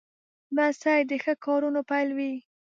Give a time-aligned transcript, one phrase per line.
[0.55, 2.33] لمسی د ښو کارونو پیل وي.